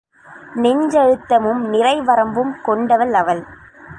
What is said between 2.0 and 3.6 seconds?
வரம்பும் கொண்டவள் அவள்.